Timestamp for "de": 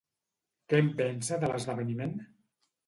1.45-1.53